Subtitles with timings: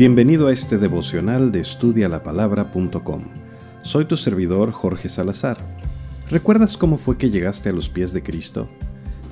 [0.00, 3.22] Bienvenido a este devocional de estudialapalabra.com.
[3.82, 5.58] Soy tu servidor Jorge Salazar.
[6.30, 8.66] ¿Recuerdas cómo fue que llegaste a los pies de Cristo?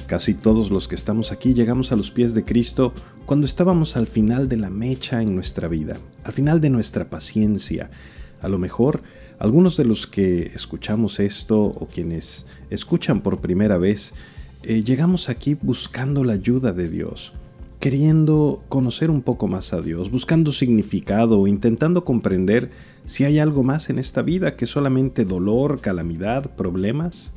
[0.07, 2.93] Casi todos los que estamos aquí llegamos a los pies de Cristo
[3.25, 7.89] cuando estábamos al final de la mecha en nuestra vida, al final de nuestra paciencia.
[8.43, 9.03] A lo mejor
[9.39, 14.13] algunos de los que escuchamos esto o quienes escuchan por primera vez,
[14.65, 17.33] eh, llegamos aquí buscando la ayuda de Dios
[17.81, 22.71] queriendo conocer un poco más a Dios, buscando significado, intentando comprender
[23.05, 27.35] si hay algo más en esta vida que solamente dolor, calamidad, problemas.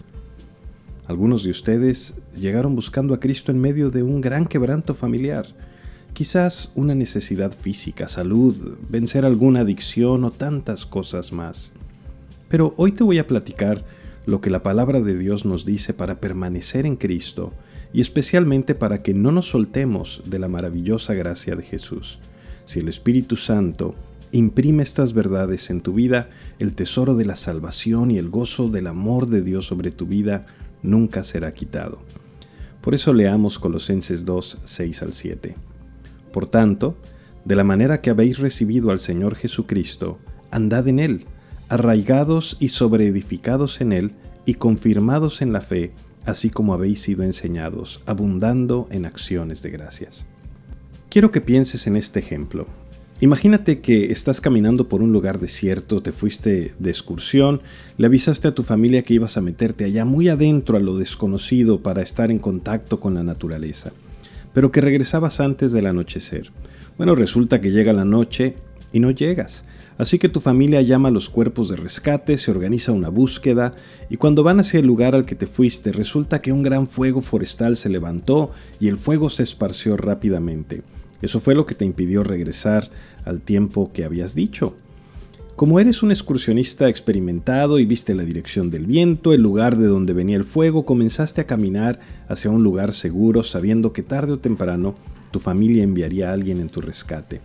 [1.05, 5.45] Algunos de ustedes llegaron buscando a Cristo en medio de un gran quebranto familiar,
[6.13, 11.71] quizás una necesidad física, salud, vencer alguna adicción o tantas cosas más.
[12.49, 13.85] Pero hoy te voy a platicar
[14.25, 17.53] lo que la palabra de Dios nos dice para permanecer en Cristo
[17.93, 22.19] y especialmente para que no nos soltemos de la maravillosa gracia de Jesús.
[22.65, 23.95] Si el Espíritu Santo
[24.31, 28.87] imprime estas verdades en tu vida, el tesoro de la salvación y el gozo del
[28.87, 30.45] amor de Dios sobre tu vida
[30.81, 32.01] nunca será quitado.
[32.81, 35.55] Por eso leamos Colosenses 2, 6 al 7.
[36.31, 36.97] Por tanto,
[37.45, 40.17] de la manera que habéis recibido al Señor Jesucristo,
[40.49, 41.25] andad en Él,
[41.69, 44.11] arraigados y sobreedificados en Él
[44.45, 45.93] y confirmados en la fe,
[46.25, 50.25] así como habéis sido enseñados, abundando en acciones de gracias.
[51.09, 52.67] Quiero que pienses en este ejemplo.
[53.19, 57.61] Imagínate que estás caminando por un lugar desierto, te fuiste de excursión,
[57.97, 61.81] le avisaste a tu familia que ibas a meterte allá muy adentro a lo desconocido
[61.83, 63.91] para estar en contacto con la naturaleza,
[64.53, 66.51] pero que regresabas antes del anochecer.
[66.97, 68.55] Bueno, resulta que llega la noche
[68.93, 69.65] y no llegas.
[69.97, 73.73] Así que tu familia llama a los cuerpos de rescate, se organiza una búsqueda
[74.09, 77.21] y cuando van hacia el lugar al que te fuiste resulta que un gran fuego
[77.21, 80.81] forestal se levantó y el fuego se esparció rápidamente.
[81.21, 82.89] Eso fue lo que te impidió regresar
[83.25, 84.75] al tiempo que habías dicho.
[85.55, 90.13] Como eres un excursionista experimentado y viste la dirección del viento, el lugar de donde
[90.13, 94.95] venía el fuego, comenzaste a caminar hacia un lugar seguro sabiendo que tarde o temprano
[95.29, 97.41] tu familia enviaría a alguien en tu rescate.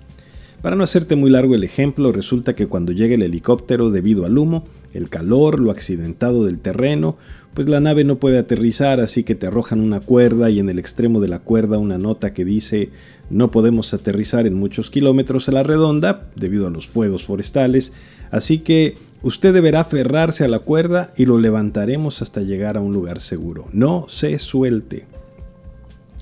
[0.67, 4.37] Para no hacerte muy largo el ejemplo, resulta que cuando llega el helicóptero debido al
[4.37, 7.17] humo, el calor, lo accidentado del terreno,
[7.55, 10.81] pues la nave no puede aterrizar, así que te arrojan una cuerda y en el
[10.81, 12.91] extremo de la cuerda una nota que dice
[13.31, 17.93] no podemos aterrizar en muchos kilómetros a la redonda debido a los fuegos forestales,
[18.33, 22.93] así que usted deberá aferrarse a la cuerda y lo levantaremos hasta llegar a un
[22.93, 23.67] lugar seguro.
[23.71, 25.07] No se suelte.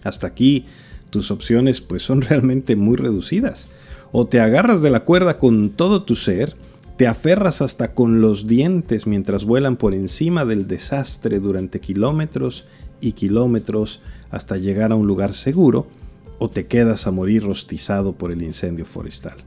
[0.02, 0.66] Hasta aquí
[1.08, 3.70] tus opciones pues son realmente muy reducidas.
[4.16, 6.54] O te agarras de la cuerda con todo tu ser,
[6.96, 12.64] te aferras hasta con los dientes mientras vuelan por encima del desastre durante kilómetros
[13.00, 15.88] y kilómetros hasta llegar a un lugar seguro,
[16.38, 19.38] o te quedas a morir rostizado por el incendio forestal.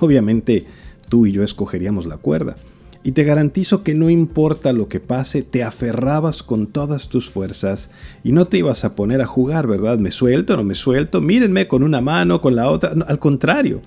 [0.00, 0.64] Obviamente,
[1.10, 2.56] tú y yo escogeríamos la cuerda,
[3.02, 7.90] y te garantizo que no importa lo que pase, te aferrabas con todas tus fuerzas
[8.22, 9.98] y no te ibas a poner a jugar, ¿verdad?
[9.98, 10.56] ¿Me suelto?
[10.56, 11.20] ¿No me suelto?
[11.20, 12.94] Mírenme con una mano, con la otra.
[13.06, 13.82] al contrario,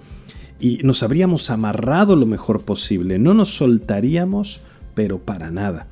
[0.59, 4.61] y nos habríamos amarrado lo mejor posible, no nos soltaríamos,
[4.95, 5.87] pero para nada.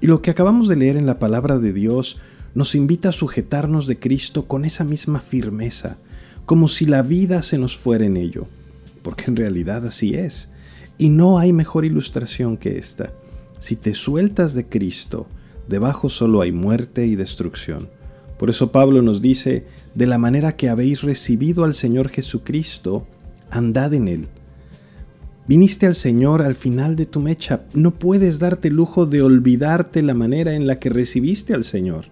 [0.00, 2.18] Y lo que acabamos de leer en la palabra de Dios
[2.54, 5.96] nos invita a sujetarnos de Cristo con esa misma firmeza,
[6.44, 8.46] como si la vida se nos fuera en ello,
[9.02, 10.50] porque en realidad así es.
[10.98, 13.12] Y no hay mejor ilustración que esta.
[13.58, 15.26] Si te sueltas de Cristo,
[15.68, 17.88] debajo solo hay muerte y destrucción.
[18.38, 23.06] Por eso Pablo nos dice, de la manera que habéis recibido al Señor Jesucristo,
[23.54, 24.28] andad en él.
[25.46, 30.14] Viniste al Señor al final de tu mecha, no puedes darte lujo de olvidarte la
[30.14, 32.06] manera en la que recibiste al Señor.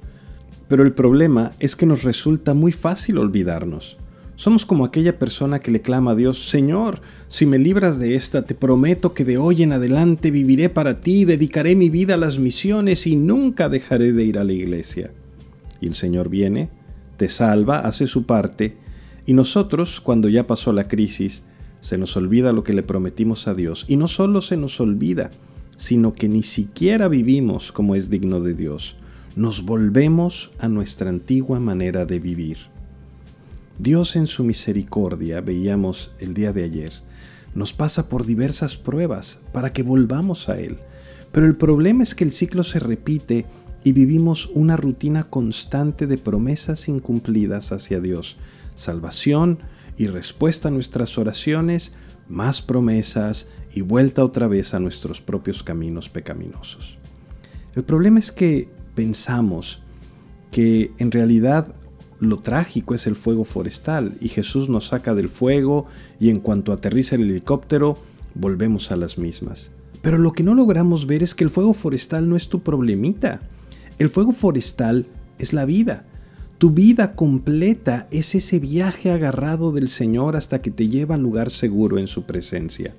[0.68, 3.96] Pero el problema es que nos resulta muy fácil olvidarnos.
[4.36, 8.44] Somos como aquella persona que le clama a Dios, Señor, si me libras de esta,
[8.44, 12.38] te prometo que de hoy en adelante viviré para ti, dedicaré mi vida a las
[12.38, 15.12] misiones y nunca dejaré de ir a la iglesia.
[15.80, 16.70] Y el Señor viene,
[17.16, 18.76] te salva, hace su parte,
[19.26, 21.44] y nosotros, cuando ya pasó la crisis,
[21.80, 23.84] se nos olvida lo que le prometimos a Dios.
[23.88, 25.30] Y no solo se nos olvida,
[25.76, 28.96] sino que ni siquiera vivimos como es digno de Dios.
[29.36, 32.58] Nos volvemos a nuestra antigua manera de vivir.
[33.78, 36.92] Dios en su misericordia, veíamos el día de ayer,
[37.54, 40.78] nos pasa por diversas pruebas para que volvamos a Él.
[41.32, 43.46] Pero el problema es que el ciclo se repite
[43.82, 48.36] y vivimos una rutina constante de promesas incumplidas hacia Dios,
[48.74, 49.58] salvación
[49.96, 51.94] y respuesta a nuestras oraciones,
[52.28, 56.98] más promesas y vuelta otra vez a nuestros propios caminos pecaminosos.
[57.74, 59.80] El problema es que pensamos
[60.50, 61.74] que en realidad
[62.20, 65.86] lo trágico es el fuego forestal y Jesús nos saca del fuego
[66.20, 67.96] y en cuanto aterriza el helicóptero
[68.34, 69.72] volvemos a las mismas.
[70.02, 73.40] Pero lo que no logramos ver es que el fuego forestal no es tu problemita.
[73.98, 75.06] El fuego forestal
[75.38, 76.04] es la vida.
[76.62, 81.50] Tu vida completa es ese viaje agarrado del Señor hasta que te lleva al lugar
[81.50, 82.94] seguro en su presencia.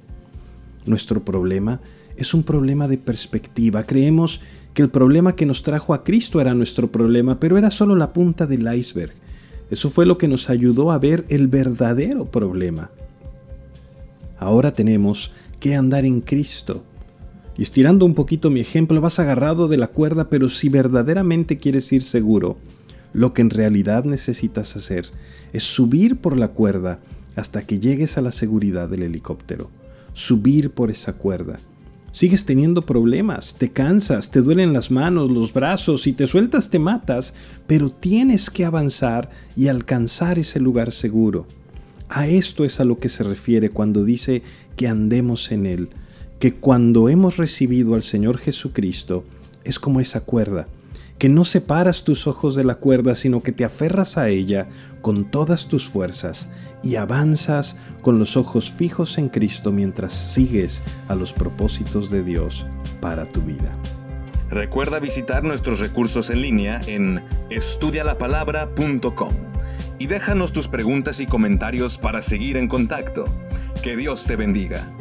[0.85, 1.79] Nuestro problema
[2.17, 3.83] es un problema de perspectiva.
[3.83, 4.41] Creemos
[4.73, 8.11] que el problema que nos trajo a Cristo era nuestro problema, pero era solo la
[8.11, 9.13] punta del iceberg.
[9.71, 12.91] Eso fue lo que nos ayudó a ver el verdadero problema.
[14.39, 15.31] Ahora tenemos
[15.61, 16.83] que andar en Cristo.
[17.57, 21.93] Y estirando un poquito mi ejemplo, vas agarrado de la cuerda, pero si verdaderamente quieres
[21.93, 22.57] ir seguro,
[23.13, 25.09] lo que en realidad necesitas hacer
[25.53, 26.99] es subir por la cuerda
[27.35, 29.69] hasta que llegues a la seguridad del helicóptero.
[30.13, 31.59] Subir por esa cuerda.
[32.11, 36.77] Sigues teniendo problemas, te cansas, te duelen las manos, los brazos, y te sueltas te
[36.77, 37.33] matas,
[37.65, 41.47] pero tienes que avanzar y alcanzar ese lugar seguro.
[42.09, 44.43] A esto es a lo que se refiere cuando dice
[44.75, 45.89] que andemos en Él,
[46.37, 49.23] que cuando hemos recibido al Señor Jesucristo
[49.63, 50.67] es como esa cuerda,
[51.17, 54.67] que no separas tus ojos de la cuerda, sino que te aferras a ella
[55.01, 56.49] con todas tus fuerzas
[56.83, 62.65] y avanzas con los ojos fijos en Cristo mientras sigues a los propósitos de Dios
[62.99, 63.77] para tu vida.
[64.49, 69.33] Recuerda visitar nuestros recursos en línea en estudialapalabra.com
[69.97, 73.25] y déjanos tus preguntas y comentarios para seguir en contacto.
[73.81, 74.91] Que Dios te bendiga.